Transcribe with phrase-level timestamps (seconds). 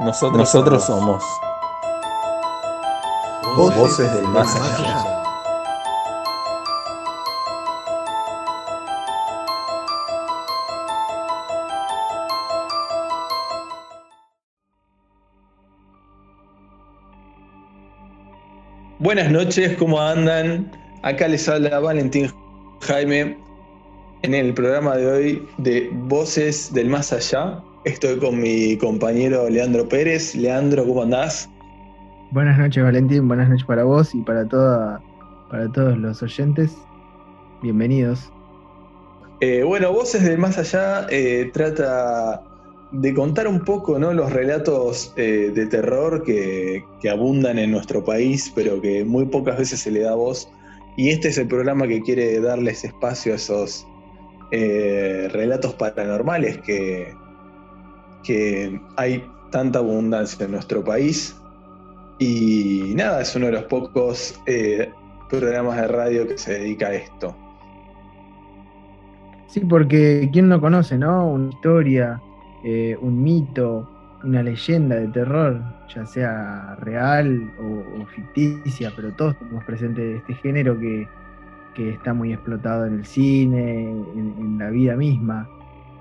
[0.00, 1.22] Nosotros, Nosotros somos
[3.76, 5.04] voces, del más allá.
[19.00, 20.72] Buenas noches, ¿cómo andan?
[21.02, 22.32] Acá les habla Valentín
[22.80, 23.36] Jaime
[24.22, 27.62] en el programa de hoy de Voces del Más Allá.
[27.84, 30.34] Estoy con mi compañero Leandro Pérez.
[30.34, 31.48] Leandro, ¿cómo andás?
[32.30, 33.26] Buenas noches, Valentín.
[33.26, 35.00] Buenas noches para vos y para, toda,
[35.48, 36.76] para todos los oyentes.
[37.62, 38.30] Bienvenidos.
[39.40, 42.42] Eh, bueno, Voces del Más Allá eh, trata
[42.92, 44.12] de contar un poco ¿no?
[44.12, 49.56] los relatos eh, de terror que, que, abundan en nuestro país, pero que muy pocas
[49.56, 50.52] veces se le da voz.
[50.98, 53.86] Y este es el programa que quiere darles espacio a esos
[55.32, 57.14] relatos paranormales que,
[58.22, 61.36] que hay tanta abundancia en nuestro país.
[62.18, 64.92] Y nada, es uno de los pocos eh,
[65.28, 67.36] programas de radio que se dedica a esto.
[69.46, 71.28] Sí, porque ¿quién no conoce, no?
[71.28, 72.20] Una historia,
[72.62, 73.88] eh, un mito,
[74.22, 80.78] una leyenda de terror, ya sea real o, ficticia, pero todos tenemos presente este género
[80.78, 81.08] que,
[81.76, 85.48] está muy explotado en el cine, en la vida misma.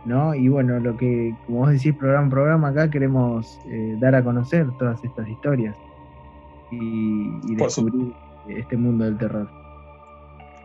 [0.09, 0.33] ¿No?
[0.33, 4.67] Y bueno, lo que, como vos decís, programa programa acá queremos eh, dar a conocer
[4.79, 5.75] todas estas historias
[6.71, 8.11] y, descubrir
[8.47, 9.47] este mundo del terror.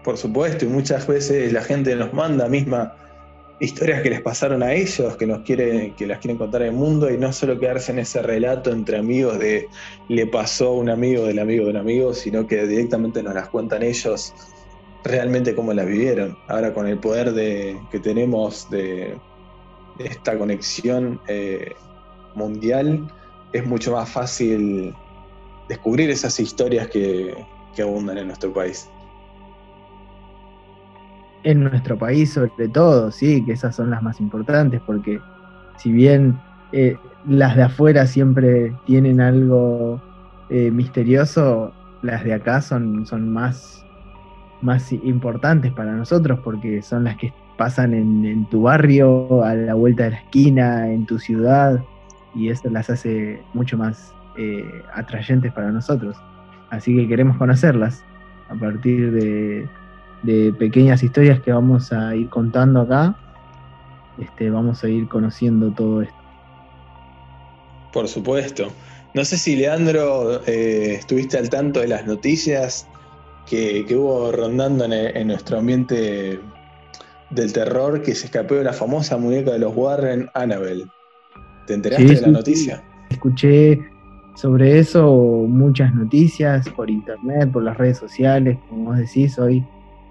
[0.03, 2.95] Por supuesto, y muchas veces la gente nos manda misma
[3.61, 7.11] historias que les pasaron a ellos, que nos quiere, que las quieren contar al mundo,
[7.11, 9.69] y no solo quedarse en ese relato entre amigos de
[10.09, 13.49] le pasó a un amigo del amigo de un amigo, sino que directamente nos las
[13.49, 14.35] cuentan ellos
[15.05, 16.37] realmente cómo la vivieron.
[16.49, 19.17] Ahora con el poder de, que tenemos de,
[19.99, 21.75] esta conexión eh,
[22.35, 23.07] mundial,
[23.53, 24.95] es mucho más fácil
[25.69, 27.35] descubrir esas historias que,
[27.81, 28.89] abundan en nuestro país.
[31.43, 35.21] En nuestro país sobre todo, sí, que esas son las más importantes, porque
[35.79, 36.39] si bien
[36.73, 40.01] eh, las de afuera siempre tienen algo
[40.51, 41.73] eh, misterioso,
[42.03, 43.85] las de acá son, son más
[44.65, 50.05] más importantes para nosotros porque son las que pasan en, tu barrio, a la vuelta
[50.05, 51.83] de la esquina, en tu ciudad,
[52.35, 56.17] y eso las hace mucho más eh, atrayentes para nosotros.
[56.71, 58.05] Así que queremos conocerlas
[58.49, 59.69] a partir de,
[60.59, 63.15] pequeñas historias que vamos a ir contando acá.
[64.19, 66.15] Este, vamos a ir conociendo todo esto.
[67.93, 68.69] Por supuesto.
[69.13, 72.89] No sé si Leandro eh, estuviste al tanto de las noticias
[73.47, 76.41] que, hubo rondando en, nuestro ambiente
[77.35, 80.87] del terror que se escapó de la famosa muñeca de los Warren, Annabelle.
[81.67, 82.83] ¿Te enteraste de la noticia?
[83.11, 83.81] Escuché
[84.35, 89.65] sobre eso muchas noticias por internet, por las redes sociales, como vos decís, hoy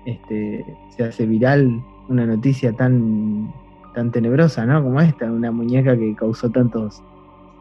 [0.06, 3.53] este, se hace viral una noticia tan,
[3.94, 4.83] tan tenebrosa, ¿no?
[4.83, 7.01] Como esta, una muñeca que causó tantos,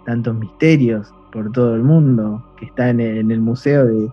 [0.06, 4.08] tantos misterios por todo el mundo, que está en el museo de,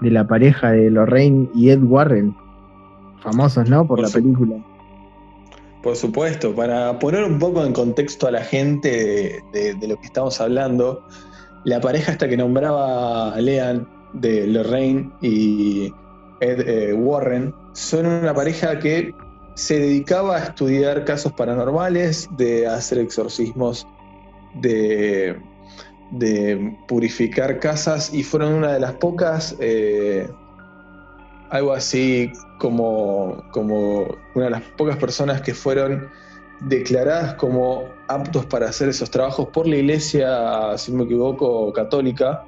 [0.00, 2.34] de la pareja de Lorraine y Ed Warren,
[3.20, 3.86] famosos, ¿no?
[3.86, 4.56] Por, la película.
[5.82, 10.40] Por supuesto, para poner un poco en contexto a la gente de, lo que estamos
[10.40, 11.04] hablando,
[11.64, 15.92] la pareja hasta que nombraba a Lean de Lorraine y
[16.40, 19.14] Ed eh, Warren son una pareja que
[19.54, 23.86] se dedicaba a estudiar casos paranormales, de hacer exorcismos
[24.54, 25.36] de
[26.86, 30.28] purificar casas y fueron una de las pocas, eh,
[31.50, 36.08] algo así como, como una de las pocas personas que fueron
[36.60, 42.44] declaradas como aptos para hacer esos trabajos por la iglesia, si no me equivoco, católica.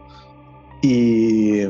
[0.83, 1.63] Y,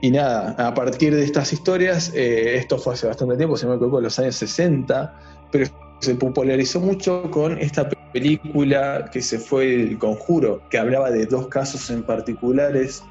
[0.00, 3.70] y nada, a partir de estas historias, eh, esto fue hace bastante tiempo, si no
[3.70, 5.14] me equivoco, en los años 60,
[5.50, 5.66] pero
[6.00, 11.48] se popularizó mucho con esta película que se fue El Conjuro, que hablaba de dos
[11.48, 13.02] casos en particulares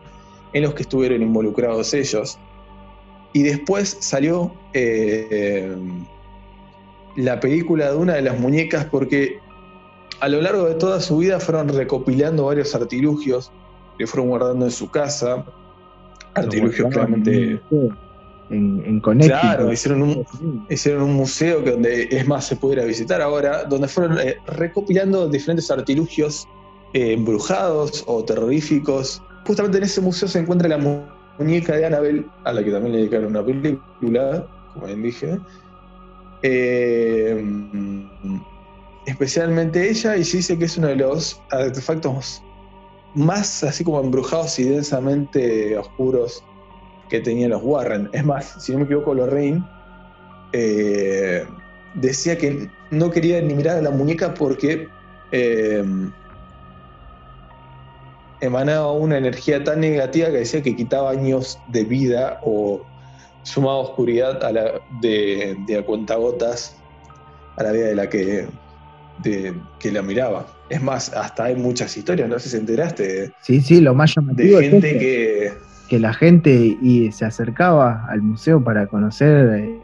[0.54, 2.40] en los que estuvieron involucrados ellos.
[3.34, 5.76] Y después salió eh,
[7.16, 9.40] la película de una de las muñecas porque
[10.20, 13.52] a lo largo de toda su vida fueron recopilando varios artilugios
[13.98, 15.46] que fueron guardando en su casa.
[16.34, 17.62] Artilugios claramente
[18.50, 23.22] en, en Claro, hicieron un, hicieron un museo que donde es más se pudiera visitar
[23.22, 26.48] ahora, donde fueron eh, recopilando diferentes artilugios
[26.94, 29.22] eh, embrujados o terroríficos.
[29.46, 30.78] Justamente en ese museo se encuentra la
[31.40, 35.40] muñeca de Annabelle, a la que también le dedicaron una película, como bien dije.
[36.44, 37.44] Eh,
[39.06, 42.44] es especialmente ella, y se dice que es uno de los artefactos
[43.16, 46.44] más así como embrujados y densamente oscuros
[47.10, 48.10] que tenían los Warren.
[48.14, 49.64] Es más, si no me equivoco, Lorraine
[50.54, 51.44] eh,
[51.96, 54.88] decía que no quería ni mirar a la muñeca porque
[55.32, 55.84] eh,
[58.42, 62.82] emanaba una energía tan negativa que decía que quitaba años de vida o
[63.44, 66.78] sumaba oscuridad a la, de, de a cuentagotas
[67.58, 68.48] a la vida de la que,
[69.24, 70.48] de, que la miraba.
[70.70, 73.32] Es más, hasta hay muchas historias, no sé si enteraste.
[73.42, 75.52] Sí, sí, lo más llamativo de gente que,
[75.90, 76.52] que la gente
[76.82, 79.60] y se acercaba al museo para conocer.
[79.60, 79.80] Eh,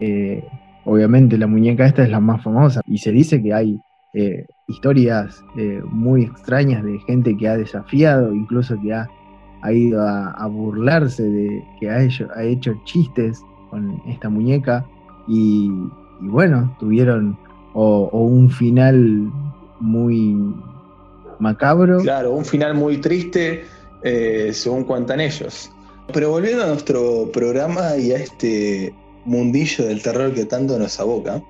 [0.00, 0.44] eh,
[0.84, 3.80] obviamente la muñeca esta es la más famosa y se dice que hay
[4.14, 5.42] eh, historias
[5.90, 9.08] muy extrañas de gente que ha desafiado, incluso que ha,
[9.72, 14.86] ido a, burlarse de que ha hecho, ha hecho chistes con esta muñeca
[15.26, 15.70] y,
[16.20, 17.36] bueno, tuvieron
[17.74, 19.30] o, un final
[19.80, 20.36] muy
[21.38, 22.00] macabro.
[22.00, 23.64] Claro, un final muy triste,
[24.02, 25.70] eh, según cuentan ellos.
[26.12, 28.94] Pero volviendo a nuestro programa y a este
[29.24, 31.42] mundillo del terror que tanto nos aboca,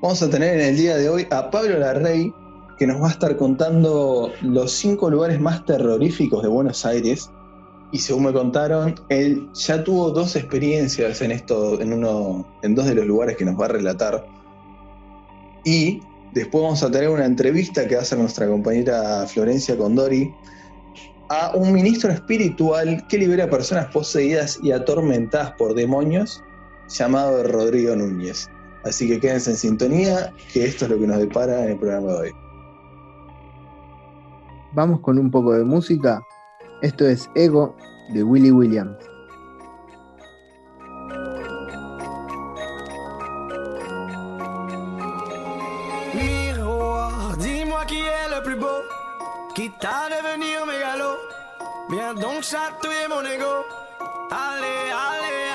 [0.00, 2.32] vamos a tener en el día de hoy a Pablo Larrey,
[2.78, 7.30] que nos va a estar contando los cinco lugares más terroríficos de Buenos Aires.
[7.90, 12.86] Y según me contaron, él ya tuvo dos experiencias en esto, en uno, en dos
[12.86, 14.26] de los lugares que nos va a relatar.
[15.64, 16.00] Y
[16.32, 20.32] después vamos a tener una entrevista que hacer nuestra compañera Florencia Condori
[21.30, 26.42] a un ministro espiritual que libera personas poseídas y atormentadas por demonios,
[26.88, 28.48] llamado Rodrigo Núñez.
[28.84, 32.12] Así que quédense en sintonía, que esto es lo que nos depara en el programa
[32.12, 32.30] de hoy.
[34.74, 36.20] Vamos con un poco de música.
[36.82, 37.76] Esto es Ego
[38.12, 38.96] de Willy Williams.
[49.58, 51.18] quitte à devenir mégalo.
[51.90, 53.64] Viens donc chatouiller mon ego.
[54.30, 55.47] Allez, allez, allez.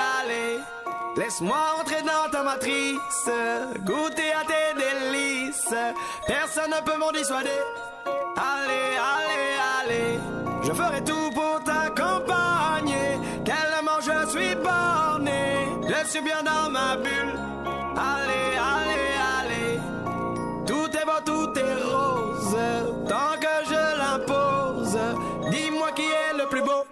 [1.24, 3.30] Laisse-moi entrer dans ta matrice,
[3.80, 5.74] goûter à tes délices.
[6.26, 7.62] Personne ne peut m'en dissuader.
[8.36, 10.18] Allez, allez, allez.
[10.64, 13.18] Je ferai tout pour t'accompagner.
[13.42, 15.66] Tellement je suis borné.
[15.88, 17.38] Je suis bien dans ma bulle.
[17.96, 19.80] Allez, allez, allez.
[20.66, 22.56] Tout est beau, tout est rose.
[23.08, 23.54] Tant que
[25.50, 26.84] Dis-moi qui est le plus beau.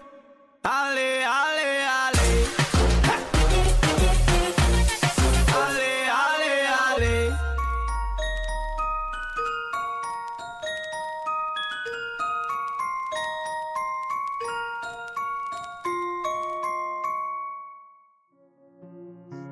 [0.65, 1.52] Allez, allez.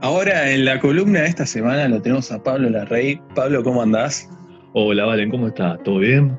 [0.02, 3.20] Ahora en la columna de esta semana lo tenemos a Pablo Larrey.
[3.34, 4.30] Pablo, ¿cómo andás?
[4.72, 5.82] Hola, Valen, ¿cómo estás?
[5.82, 6.38] ¿Todo bien?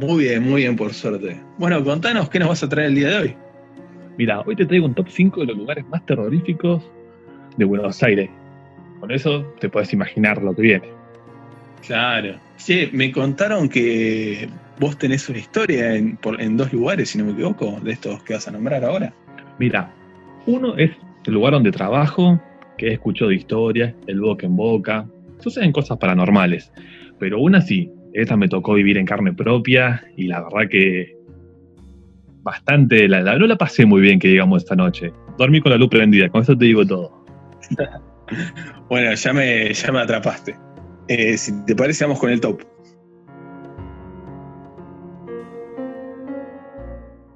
[0.00, 1.38] Muy bien, muy bien, por suerte.
[1.58, 3.36] Bueno, contanos qué nos vas a traer el día de hoy.
[4.16, 6.82] Mira, hoy te traigo un top 5 de los lugares más terroríficos
[7.58, 8.30] de Buenos Aires.
[8.98, 10.88] Con eso te puedes imaginar lo que viene.
[11.86, 12.36] Claro.
[12.56, 14.48] Sí, me contaron que
[14.80, 18.32] vos tenés una historia en, en dos lugares, si no me equivoco, de estos que
[18.32, 19.12] vas a nombrar ahora.
[19.58, 19.92] Mira,
[20.46, 20.92] uno es
[21.28, 22.40] el lugar donde trabajo,
[22.78, 25.06] que he escuchado de historias, el boca en boca.
[25.40, 26.72] Suceden cosas paranormales.
[27.18, 31.16] Pero una sí, esta me tocó vivir en carne propia y la verdad que
[32.42, 35.12] bastante, la, no la pasé muy bien que digamos esta noche.
[35.36, 37.24] Dormí con la luz prendida, con eso te digo todo.
[38.88, 40.56] bueno, ya me, ya me atrapaste.
[41.08, 42.62] Eh, si te parece, vamos con el top.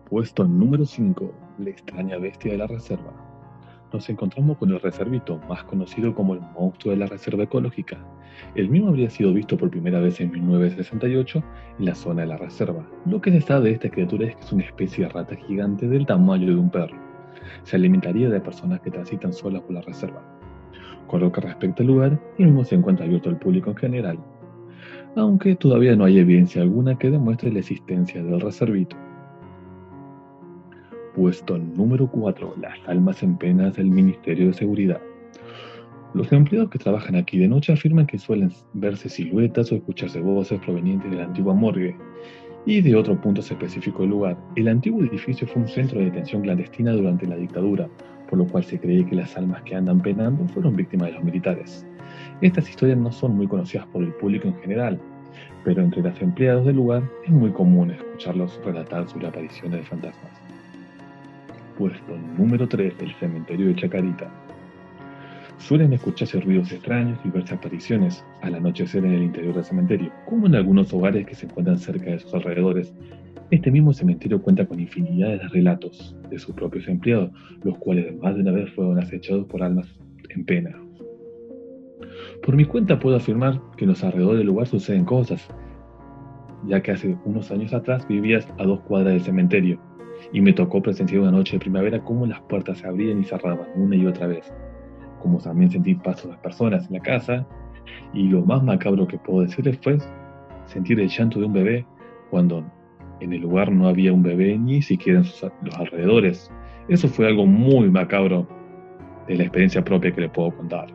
[0.09, 3.32] Puesto número 5, la extraña bestia de la reserva
[3.93, 7.99] nos encontramos con el reservito, más conocido como el monstruo de la reserva ecológica.
[8.55, 11.43] El mismo habría sido visto por primera vez en 1968
[11.79, 12.87] en la zona de la reserva.
[13.07, 15.87] Lo que se sabe de esta criatura es que es una especie de rata gigante
[15.89, 16.97] del tamaño de un perro.
[17.65, 20.23] Se alimentaría de personas que transitan solas por la reserva.
[21.07, 24.19] Con lo que respecta al lugar, el mismo se encuentra abierto al público en general,
[25.17, 28.97] aunque todavía no hay evidencia alguna que demuestre la existencia del reservito.
[31.15, 32.55] Puesto número 4.
[32.59, 35.01] Las almas en penas del Ministerio de Seguridad.
[36.15, 40.59] Los empleados que trabajan aquí de noche afirman que suelen verse siluetas o escucharse voces
[40.61, 41.95] provenientes de la antigua morgue
[42.65, 44.39] y de otro punto específico del lugar.
[44.57, 47.91] El antiguo edificio fue un centro de detención clandestina durante la dictadura,
[48.31, 51.25] por lo cual se cree que las almas que andan penando fueron víctimas de los
[51.25, 51.87] militares.
[52.41, 54.99] Estas historias no son muy conocidas por el público en general,
[55.63, 60.43] pero entre los empleados del lugar es muy común escucharlos relatar sobre apariciones de fantasmas
[61.79, 64.31] puesto número 3 el cementerio de Chacarita.
[65.59, 70.47] Suelen escucharse ruidos extraños y verse apariciones al anochecer en el interior del cementerio, como
[70.47, 72.93] en algunos hogares que se encuentran cerca de sus alrededores.
[73.51, 77.31] Este mismo cementerio cuenta con infinidad de relatos de sus propios empleados,
[77.63, 79.87] los cuales más de una vez fueron acechados por almas
[80.31, 80.77] en pena.
[82.43, 85.47] Por mi cuenta puedo afirmar que en los alrededores del lugar suceden cosas,
[86.67, 89.81] ya que hace unos años atrás vivías a dos cuadras del cementerio
[90.33, 93.69] y me tocó presenciar una noche de primavera cómo las puertas se abrían y cerraban
[93.77, 94.53] una y otra vez
[95.23, 97.47] como también sentí pasos de personas en la casa,
[98.13, 99.99] y lo más macabro que puedo decirles fue
[100.67, 101.87] sentir el llanto de un bebé
[102.31, 102.65] cuando
[103.21, 105.25] en el lugar no había un bebé ni siquiera en
[105.63, 106.51] los alrededores.
[106.89, 108.49] Eso fue algo muy macabro
[109.29, 110.89] de la experiencia propia que le puedo contar.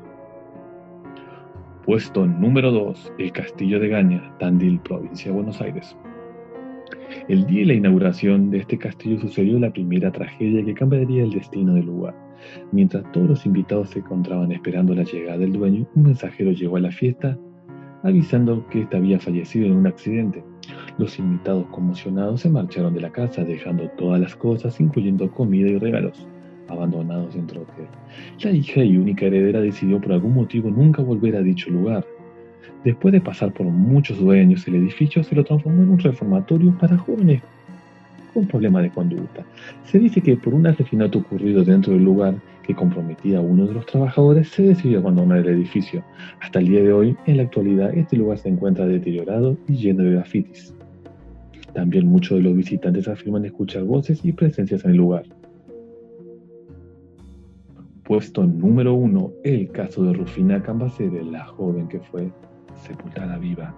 [1.86, 5.96] Puesto número 2, el Castillo de Gaña, Tandil, provincia de Buenos Aires.
[7.28, 11.32] El día de la inauguración de este castillo sucedió la primera tragedia que cambiaría el
[11.32, 12.16] destino del lugar.
[12.72, 16.82] Mientras todos los invitados se encontraban esperando la llegada del dueño, un mensajero llegó a
[16.82, 17.38] la fiesta
[18.04, 20.44] avisando que éste había fallecido en un accidente.
[20.98, 25.78] Los invitados conmocionados se marcharon de la casa dejando todas las cosas, incluyendo comida y
[25.78, 26.28] regalos,
[26.68, 27.88] abandonados dentro hotel.
[28.44, 32.06] La hija y única heredera decidió por algún motivo nunca volver a dicho lugar.
[32.88, 36.98] Después de pasar por muchos dueños, el edificio se lo transformó en un reformatorio para
[36.98, 37.42] jóvenes
[38.34, 39.46] con problemas de conducta.
[39.84, 43.74] Se dice que por un asesinato ocurrido dentro del lugar que comprometía a uno de
[43.74, 46.02] los trabajadores, se decidió abandonar el edificio.
[46.40, 50.04] Hasta el día de hoy, en la actualidad, este lugar se encuentra deteriorado y lleno
[50.04, 50.74] de grafitis.
[51.74, 55.26] También muchos de los visitantes afirman escuchar voces y presencias en el lugar.
[58.06, 62.32] Puesto número uno, el caso de Rufina Cambacere, la joven que fue
[62.78, 63.74] sepultada viva.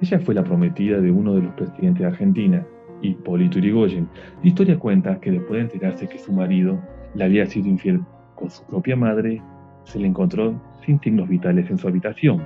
[0.00, 2.66] Ella fue la prometida de uno de los presidentes de Argentina,
[3.02, 4.08] Hipólito Yrigoyen.
[4.42, 6.78] La historia cuenta que después de enterarse que su marido
[7.14, 8.02] le había sido infiel
[8.34, 9.42] con su propia madre,
[9.84, 12.42] se le encontró sin signos vitales en su habitación.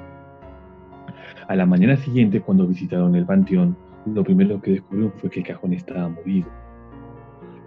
[1.48, 3.76] A la mañana siguiente, cuando visitaron el panteón,
[4.06, 6.48] lo primero que descubrió fue que el cajón estaba movido.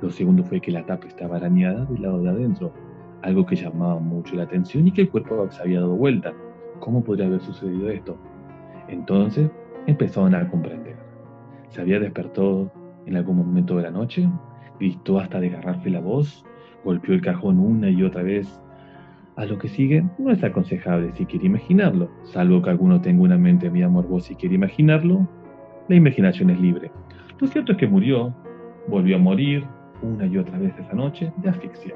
[0.01, 2.73] Lo segundo fue que la tapa estaba arañada del lado de adentro,
[3.21, 6.33] algo que llamaba mucho la atención y que el cuerpo se había dado vuelta.
[6.83, 8.17] ¿Cómo podría haber sucedido esto?
[8.89, 9.49] Entonces
[9.87, 10.97] empezaron a comprender.
[11.69, 12.69] Se había despertado
[13.05, 14.29] en algún momento de la noche,
[14.81, 16.45] gritó hasta desgarrarse la voz,
[16.83, 18.61] golpeó el cajón una y otra vez.
[19.37, 23.37] A lo que sigue no es aconsejable si quiere imaginarlo, salvo que alguno tenga una
[23.37, 25.25] mente muy morbosa y quiere imaginarlo,
[25.87, 26.91] la imaginación es libre.
[27.39, 28.35] Lo cierto es que murió,
[28.89, 29.65] volvió a morir
[30.01, 31.93] una y otra vez esa noche de asfixia.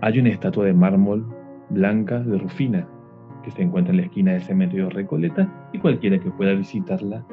[0.00, 1.26] Hay una estatua de mármol
[1.68, 2.88] blanca de Rufina
[3.42, 7.24] que se encuentra en la esquina del cementerio Recoleta y cualquiera que pueda visitarla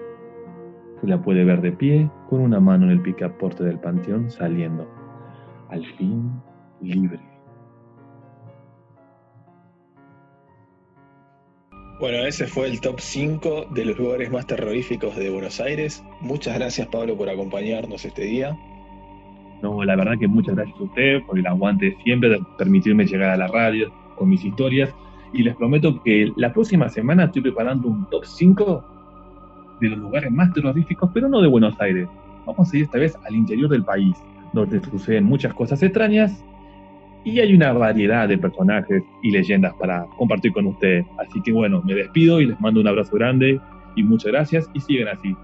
[1.02, 4.88] se la puede ver de pie con una mano en el picaporte del panteón saliendo,
[5.70, 6.32] al fin
[6.82, 7.20] libre.
[12.00, 16.04] Bueno, ese fue el top 5 de los lugares más terroríficos de Buenos Aires.
[16.20, 18.58] Muchas gracias Pablo por acompañarnos este día.
[19.62, 23.30] No, la verdad que muchas gracias a usted por el aguante siempre de permitirme llegar
[23.30, 24.94] a la radio con mis historias.
[25.36, 28.84] Y les prometo que la próxima semana estoy preparando un top 5
[29.82, 32.08] de los lugares más terroríficos, pero no de Buenos Aires.
[32.46, 34.16] Vamos a ir esta vez al interior del país,
[34.54, 36.44] donde suceden muchas cosas extrañas
[37.26, 41.06] y hay una variedad de personajes y leyendas para compartir con ustedes.
[41.18, 43.60] Así que bueno, me despido y les mando un abrazo grande
[43.96, 45.36] y muchas gracias y siguen así.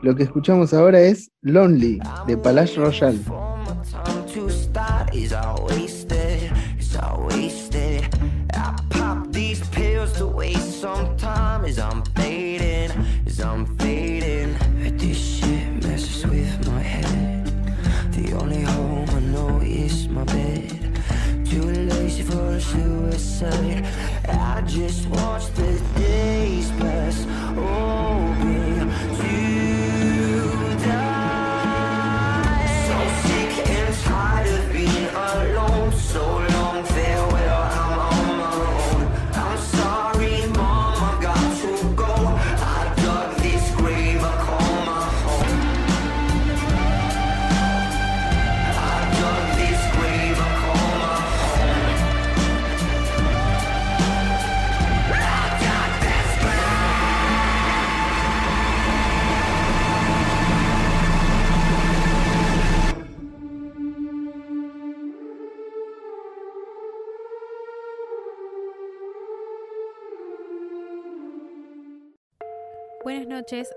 [0.00, 3.18] Lo que escuchamos ahora es Lonely de Palace Royal.
[23.22, 27.41] I just watch the days pass.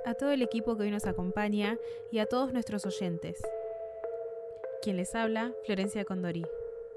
[0.05, 1.77] A todo el equipo que hoy nos acompaña
[2.09, 3.41] y a todos nuestros oyentes.
[4.81, 6.45] Quien les habla, Florencia Condori.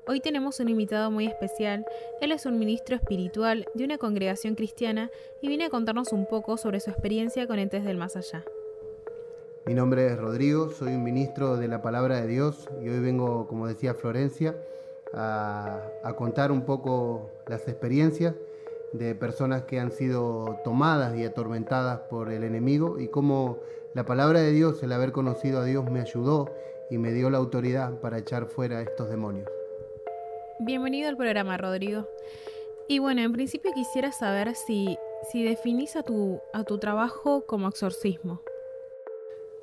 [0.07, 1.85] Hoy tenemos un invitado muy especial.
[2.21, 5.11] Él es un ministro espiritual de una congregación cristiana
[5.43, 8.45] y viene a contarnos un poco sobre su experiencia con entes del más allá.
[9.67, 13.49] Mi nombre es Rodrigo, soy un ministro de la palabra de Dios y hoy vengo,
[13.49, 14.57] como decía Florencia,
[15.13, 18.35] a contar un poco las experiencias
[18.93, 23.59] de personas que han sido tomadas y atormentadas por el enemigo y cómo
[23.95, 26.51] la palabra de Dios, el haber conocido a Dios, me ayudó
[26.91, 29.49] y me dio la autoridad para echar fuera estos demonios.
[30.61, 32.09] Bienvenido al programa, Rodrigo.
[32.89, 34.99] Y bueno, en principio quisiera saber si,
[35.31, 38.41] si definís a tu, a tu trabajo como exorcismo.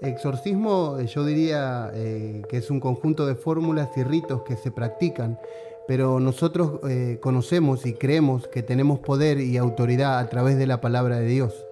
[0.01, 5.39] Exorcismo yo diría eh, que es un conjunto de fórmulas y ritos que se practican,
[5.87, 10.81] pero nosotros eh, conocemos y creemos que tenemos poder y autoridad a través de la
[10.81, 11.65] palabra de Dios.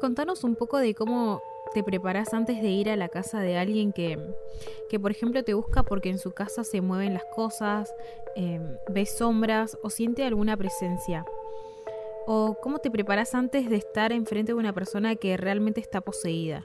[0.00, 1.42] Contanos un poco de cómo
[1.74, 4.18] te preparas antes de ir a la casa de alguien que,
[4.88, 7.94] que por ejemplo, te busca porque en su casa se mueven las cosas,
[8.36, 11.24] eh, ves sombras o siente alguna presencia.
[12.26, 16.62] ¿O cómo te preparas antes de estar enfrente de una persona que realmente está poseída?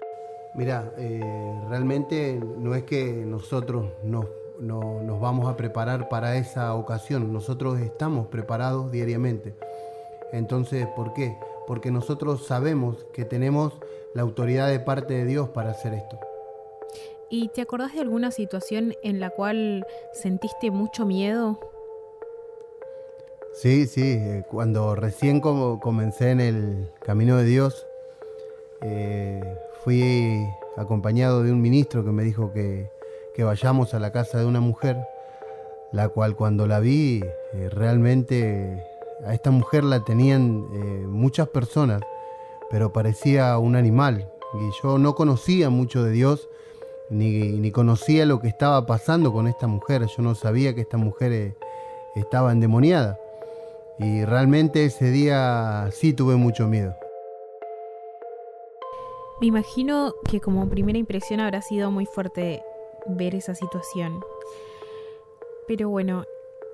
[0.55, 1.21] Mira, eh,
[1.69, 4.25] realmente no es que nosotros nos,
[4.59, 9.55] no, nos vamos a preparar para esa ocasión, nosotros estamos preparados diariamente.
[10.31, 11.37] Entonces, ¿por qué?
[11.67, 13.73] Porque nosotros sabemos que tenemos
[14.13, 16.19] la autoridad de parte de Dios para hacer esto.
[17.29, 21.59] ¿Y te acordás de alguna situación en la cual sentiste mucho miedo?
[23.53, 27.85] Sí, sí, eh, cuando recién comencé en el camino de Dios,
[28.81, 29.41] eh,
[29.83, 32.89] fui acompañado de un ministro que me dijo que,
[33.35, 34.97] que, vayamos a la casa de una mujer,
[35.91, 37.23] la cual cuando la vi,
[37.53, 38.83] eh, realmente
[39.25, 42.01] a esta mujer la tenían eh, muchas personas,
[42.69, 44.29] pero parecía un animal.
[44.53, 46.49] Y yo no conocía mucho de Dios,
[47.09, 50.05] ni, ni conocía lo que estaba pasando con esta mujer.
[50.05, 51.55] Yo no sabía que esta mujer eh,
[52.15, 53.19] estaba endemoniada.
[53.99, 56.95] Y realmente ese día sí tuve mucho miedo.
[59.39, 62.63] Me imagino que como primera impresión habrá sido muy fuerte
[63.05, 64.23] ver esa situación.
[65.67, 66.25] Pero bueno,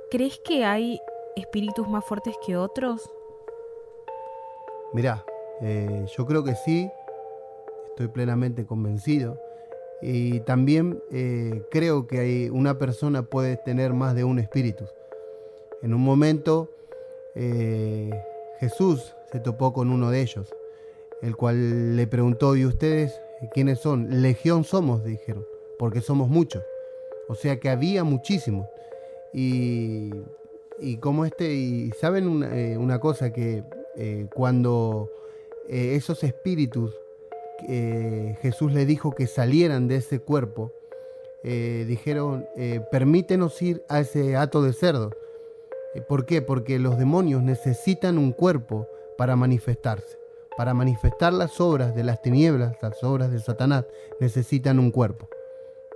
[0.10, 1.00] ¿crees que hay
[1.36, 3.10] espíritus más fuertes que otros?
[4.94, 5.24] Mirá,
[5.62, 6.90] eh, yo creo que sí,
[7.90, 9.40] estoy plenamente convencido.
[10.02, 14.86] Y también eh, creo que hay, una persona puede tener más de un espíritu.
[15.82, 16.70] En un momento
[17.36, 18.10] eh,
[18.60, 20.54] Jesús se topó con uno de ellos,
[21.22, 23.22] el cual le preguntó, ¿y ustedes
[23.54, 24.22] quiénes son?
[24.22, 25.46] Legión somos, dijeron,
[25.80, 26.62] porque somos muchos.
[27.30, 28.68] O sea que había muchísimos.
[29.34, 30.12] Y,
[30.78, 33.64] y como este, y saben una, eh, una cosa, que
[33.96, 35.10] eh, cuando
[35.68, 36.94] eh, esos espíritus
[38.42, 40.72] Jesús le dijo que salieran de ese cuerpo,
[41.44, 42.48] dijeron,
[42.90, 45.12] permítenos ir a ese hato de cerdo.
[46.08, 46.42] ¿Por qué?
[46.42, 48.88] Porque los demonios necesitan un cuerpo
[49.18, 50.18] para manifestarse.
[50.56, 53.84] Para manifestar las obras de las tinieblas, las obras de Satanás,
[54.22, 55.28] necesitan un cuerpo.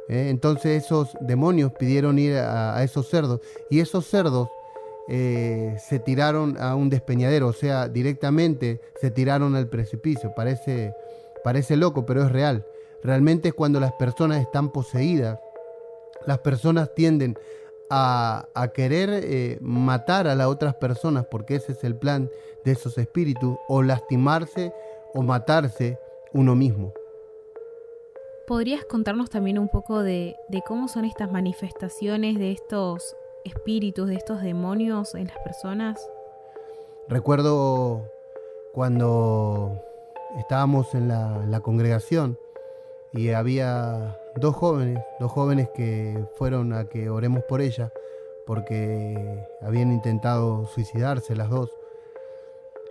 [0.10, 0.28] ¿Eh?
[0.30, 3.39] Entonces esos demonios pidieron ir a, esos cerdos
[3.70, 4.50] y esos cerdos
[5.08, 10.34] eh, se tiraron a un despeñadero, o sea, directamente se tiraron al precipicio.
[10.36, 10.94] Parece,
[11.44, 12.66] parece loco, pero es real.
[13.04, 15.39] Realmente es cuando las personas están poseídas,
[16.26, 17.38] las personas tienden
[17.89, 22.30] a, a querer eh, matar a las otras personas, porque ese es el plan
[22.63, 24.74] de esos espíritus, o lastimarse
[25.13, 26.00] o matarse
[26.32, 26.94] uno mismo.
[28.47, 30.36] ¿Podrías contarnos también un poco de,
[30.67, 36.10] cómo son estas manifestaciones de estos espíritus, de estos demonios en las personas?
[37.08, 38.03] Recuerdo
[38.73, 39.82] cuando
[40.38, 42.38] estábamos en la, la congregación
[43.13, 47.93] y había dos jóvenes, dos jóvenes que fueron a que oremos por ella
[48.45, 51.69] porque habían intentado suicidarse las dos.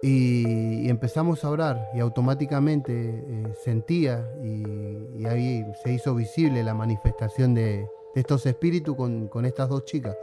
[0.02, 7.54] Y, empezamos a orar y automáticamente eh, sentía y, ahí se hizo visible la manifestación
[7.54, 10.16] de, estos espíritus con, con, estas dos chicas.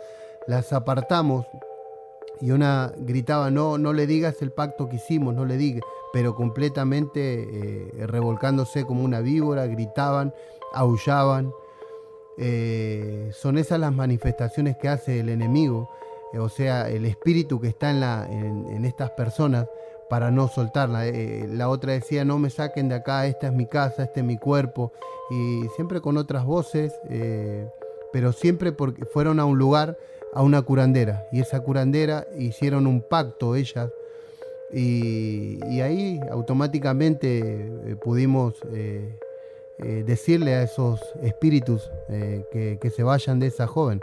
[0.46, 1.46] Las apartamos
[2.42, 6.36] y una gritaba, no, no le digas el pacto que hicimos, no le digas, pero
[6.36, 10.34] completamente eh, revolcándose como una víbora, gritaban,
[10.74, 11.52] aullaban.
[12.38, 15.90] Eh, son esas las manifestaciones que hace el enemigo,
[16.38, 19.68] o sea, el espíritu que está en, la, en, estas personas
[20.10, 21.08] para no soltarla.
[21.08, 24.26] Eh, la otra decía, no me saquen de acá, esta es mi casa, este es
[24.26, 24.92] mi cuerpo,
[25.30, 27.68] y siempre con otras voces, eh,
[28.12, 29.98] pero siempre porque fueron a un lugar,
[30.34, 33.90] a una curandera, y esa curandera hicieron un pacto ellas,
[34.72, 38.56] y, ahí automáticamente eh, pudimos
[39.80, 41.90] decirle a esos espíritus
[42.52, 44.02] que, que, se vayan de esa joven.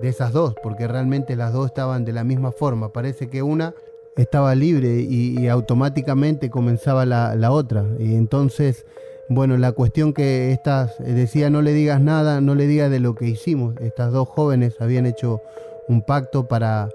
[0.00, 2.92] De esas dos, porque realmente las dos estaban de la misma forma.
[2.92, 3.74] Parece que una
[4.16, 7.84] estaba libre y, automáticamente comenzaba la, la, otra.
[7.98, 8.86] Y entonces,
[9.28, 13.14] bueno, la cuestión que estas decía no le digas nada, no le digas de lo
[13.14, 13.74] que hicimos.
[13.80, 15.40] Estas dos jóvenes habían hecho
[15.88, 16.88] un pacto para,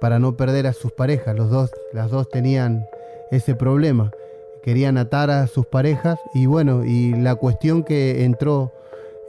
[0.00, 1.36] para no perder a sus parejas.
[1.36, 2.86] Los dos, las dos tenían
[3.30, 4.12] ese problema.
[4.62, 8.72] Querían atar a sus parejas y bueno, y la cuestión que entró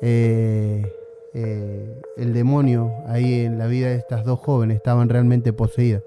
[0.02, 0.92] eh,
[1.34, 6.04] eh, el demonio ahí en la vida de estas dos jóvenes, estaban realmente poseídas.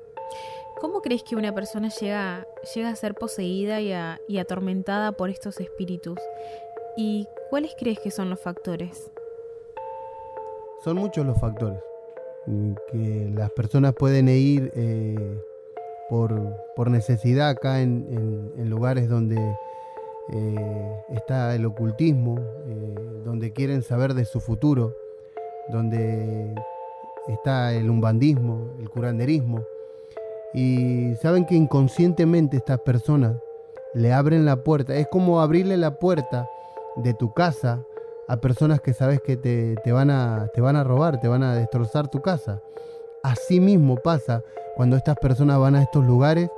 [0.80, 6.18] ¿Cómo crees que una persona llega, llega a ser poseída y, atormentada por estos espíritus?
[6.96, 9.10] ¿Y cuáles crees que son los factores?
[10.82, 11.78] Son muchos los factores.
[12.92, 15.38] Que las personas pueden ir eh,
[16.10, 19.38] por, necesidad acá en, lugares donde
[20.32, 24.94] eh, está el ocultismo, eh, donde quieren saber de su futuro,
[25.68, 26.54] donde
[27.28, 29.64] está el umbandismo, el curanderismo
[30.54, 33.36] y saben que inconscientemente estas personas
[33.92, 34.94] le abren la puerta.
[34.94, 36.48] Es como abrirle la puerta
[36.96, 37.82] de tu casa
[38.28, 41.56] a personas que sabes que te, van, a, te van a robar, te van a
[41.56, 42.62] destrozar tu casa.
[43.24, 44.42] Así mismo pasa
[44.76, 46.48] cuando estas personas van a estos lugares.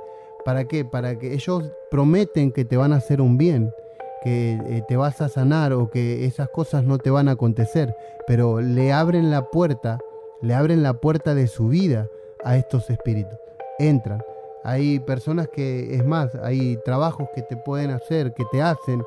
[0.45, 0.85] ¿Para qué?
[0.85, 3.73] Para que ellos prometen que te van a hacer un bien,
[4.23, 7.95] que eh, te vas a sanar o que esas cosas no te van a acontecer.
[8.25, 9.99] Pero le abren la puerta,
[10.41, 12.07] le abren la puerta de su vida
[12.43, 13.37] a estos espíritus
[13.79, 14.23] entran.
[14.63, 19.03] Hay personas que, es más, hay trabajos que te pueden hacer, que te hacen,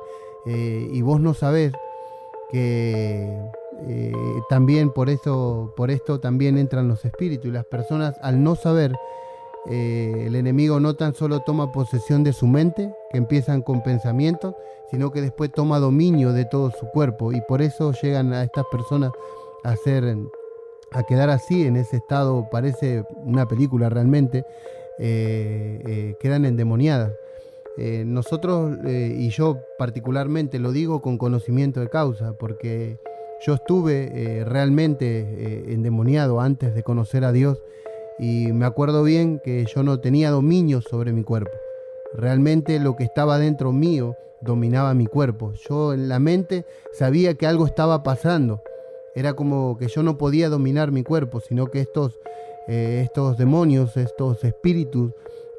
[0.47, 1.71] eh, y vos no sabés
[2.49, 3.29] que
[3.87, 4.13] eh,
[4.49, 7.47] también por eso, por esto también entran los espíritus.
[7.47, 8.95] Y las personas, al no saber,
[9.69, 14.55] eh, el enemigo no tan solo toma posesión de su mente, que empiezan con pensamientos,
[14.89, 17.31] sino que después toma dominio de todo su cuerpo.
[17.31, 19.11] Y por eso llegan a estas personas
[19.63, 20.17] a ser
[20.93, 24.45] a quedar así, en ese estado, parece una película realmente,
[24.99, 27.13] eh, eh, quedan endemoniadas.
[27.77, 32.99] Nosotros, y yo particularmente lo digo con conocimiento de causa, porque
[33.43, 37.63] yo estuve realmente endemoniado antes de conocer a Dios
[38.19, 41.51] y me acuerdo bien que yo no tenía dominio sobre mi cuerpo.
[42.13, 45.53] Realmente lo que estaba dentro mío dominaba mi cuerpo.
[45.67, 48.61] Yo en la mente sabía que algo estaba pasando,
[49.15, 52.19] era como que yo no podía dominar mi cuerpo, sino que estos,
[52.67, 55.11] eh, estos demonios, estos espíritus,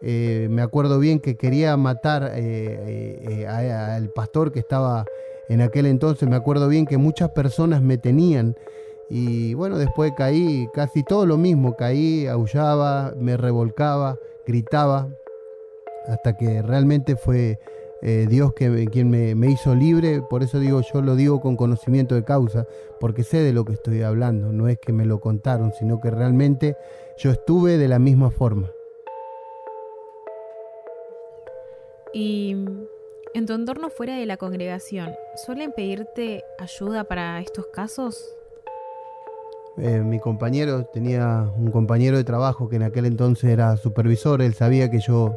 [0.02, 5.04] eh, me acuerdo bien que quería matar eh, al pastor que estaba
[5.48, 8.56] en aquel entonces, me acuerdo bien que muchas personas me tenían
[9.14, 15.06] y bueno, después caí casi todo lo mismo, caí, aullaba, me revolcaba, gritaba,
[16.06, 17.58] hasta que realmente fue
[18.00, 22.24] eh, Dios quien me, hizo libre, por eso digo, yo lo digo con conocimiento de
[22.24, 22.66] causa,
[23.00, 26.10] porque sé de lo que estoy hablando, no es que me lo contaron, sino que
[26.10, 26.78] realmente
[27.18, 28.70] yo estuve de la misma forma.
[32.14, 32.56] Y
[33.34, 35.10] en tu entorno fuera de la congregación,
[35.44, 38.38] ¿suelen pedirte ayuda para estos casos?
[39.78, 44.54] Eh, mi compañero tenía un compañero de trabajo que en aquel entonces era supervisor, él
[44.54, 45.34] sabía que yo,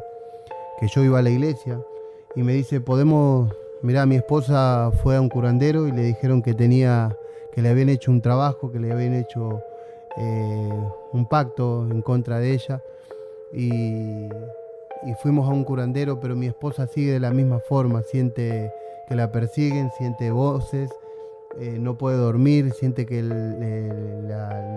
[0.78, 1.80] que yo iba a la iglesia.
[2.34, 3.50] Y me dice, podemos,
[3.82, 7.16] mira, mi esposa fue a un curandero y le dijeron que tenía,
[7.54, 9.62] que le habían hecho un trabajo, que le habían hecho
[10.18, 10.80] eh,
[11.12, 12.82] un pacto en contra de ella.
[13.52, 14.28] Y,
[15.22, 18.72] fuimos a un curandero, pero mi esposa sigue de la misma forma, siente
[19.08, 20.90] que la persiguen, siente voces,
[21.58, 24.32] eh, no puede dormir, siente que le,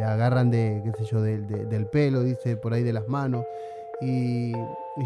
[0.06, 3.46] agarran de, qué sé yo, del pelo, dice por ahí de las manos.
[4.02, 4.54] Y,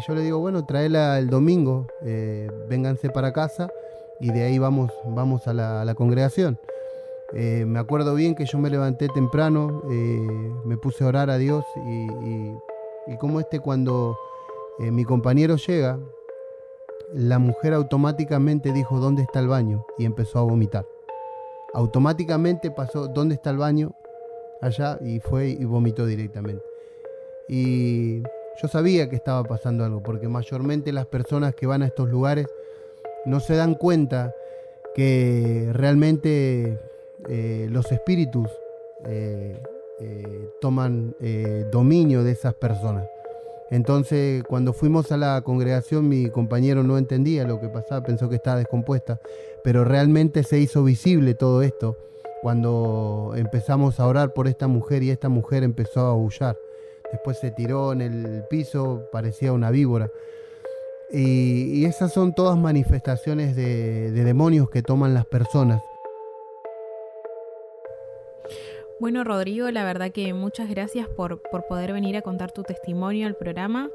[0.06, 3.70] yo le digo, bueno, tráela el domingo, eh, vénganse para casa
[4.18, 6.58] y de ahí vamos, vamos a, la, congregación.
[7.32, 9.82] Eh, me acuerdo bien que yo me levanté temprano,
[10.64, 14.16] me puse a orar a Dios y, como este cuando
[14.78, 15.98] mi compañero llega,
[17.12, 19.86] la mujer automáticamente dijo, ¿dónde está el baño?
[19.98, 20.93] Y empezó a vomitar.
[21.74, 23.94] Automáticamente pasó, ¿dónde está el baño?
[24.62, 26.64] Allá y fue y vomitó directamente.
[27.48, 28.22] Y
[28.62, 32.46] yo sabía que estaba pasando algo, porque mayormente las personas que van a estos lugares
[33.26, 34.34] no se dan cuenta
[34.94, 36.78] que realmente
[37.28, 38.48] eh, los espíritus
[39.06, 39.60] eh,
[40.00, 41.16] eh, toman
[41.72, 43.08] dominio de esas personas.
[43.74, 48.36] Entonces, cuando fuimos a la congregación, mi compañero no entendía lo que pasaba, pensó que
[48.36, 49.20] estaba descompuesta,
[49.62, 51.96] pero realmente se hizo visible todo esto
[52.40, 56.56] cuando empezamos a orar por esta mujer y esta mujer empezó a aullar
[57.14, 60.10] después se tiró en el piso, parecía una víbora.
[61.12, 65.80] Y, esas son todas manifestaciones de, demonios que toman las personas.
[69.00, 73.26] Bueno, Rodrigo, la verdad que muchas gracias por, por poder venir a contar tu testimonio
[73.26, 73.90] al programa.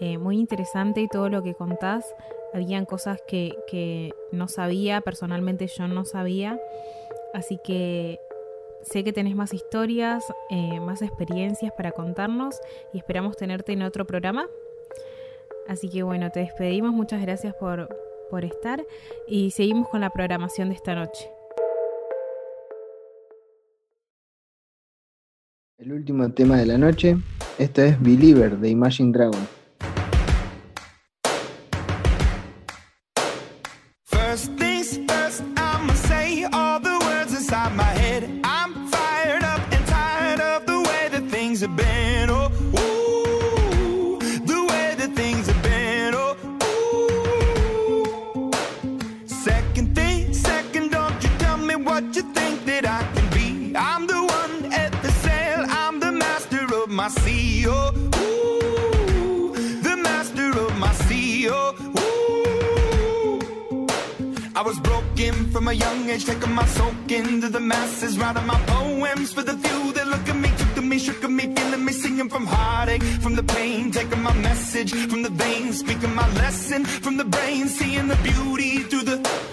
[0.00, 2.14] Eh, muy interesante todo lo que contás.
[2.54, 6.58] Habían cosas que, que no sabía, personalmente yo no sabía.
[7.34, 8.18] Así que
[8.82, 12.58] sé que tenés más historias, eh, más experiencias para contarnos
[12.94, 14.48] y esperamos tenerte en otro programa.
[15.68, 16.92] Así que bueno, te despedimos.
[16.92, 17.88] Muchas gracias por,
[18.30, 18.84] por estar
[19.28, 21.30] y seguimos con la programación de esta noche.
[25.80, 27.16] El último tema de la noche,
[27.58, 29.40] esto es Believer de Imagine Dragon.
[71.46, 75.78] Me, feeling me, singing from heartache, from the pain, taking my message from the veins,
[75.78, 79.50] speaking my lesson from the brain, seeing the beauty through the.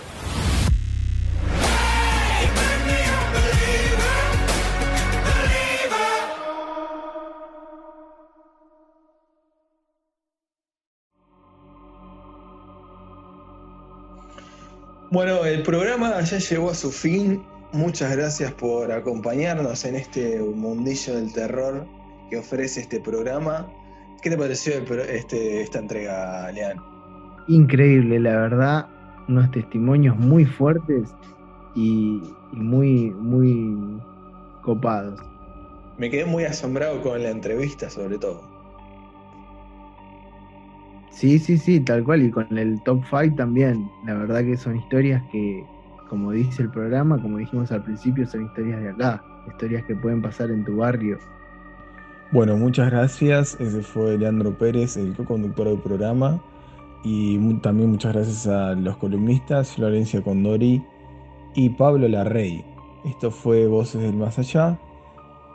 [15.10, 17.42] Bueno, el programa ya llegó a su fin.
[17.78, 21.86] Muchas gracias por acompañarnos en este mundillo del terror
[22.28, 23.72] que ofrece este programa.
[24.24, 26.80] ¿Qué te pareció este, esta entrega, Lean?
[27.48, 28.88] Increíble, la verdad,
[29.28, 31.14] unos testimonios muy fuertes
[31.76, 32.20] y,
[32.52, 34.02] y muy, muy
[34.64, 35.22] copados.
[36.00, 38.42] Me quedé muy asombrado con la entrevista, sobre todo.
[41.12, 43.88] Sí, sí, sí, tal cual, y con el top 5 también.
[44.04, 45.64] La verdad que son historias que,
[46.08, 50.22] como dice el programa, como dijimos al principio, son historias de acá, historias que pueden
[50.22, 51.18] pasar en tu barrio.
[52.32, 53.56] Bueno, muchas gracias.
[53.60, 56.42] Ese fue Leandro Pérez, el co-conductor del programa.
[57.04, 60.84] Y también muchas gracias a los columnistas Florencia Condori
[61.56, 62.66] y Pablo Larrey.
[63.06, 64.78] Esto fue Voces del Más Allá,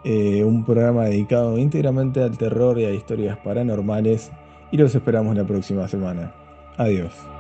[0.05, 4.33] eh, un programa dedicado íntegramente al terror y a historias paranormales.
[4.71, 6.35] Y los esperamos la próxima semana.
[6.79, 7.32] Adiós.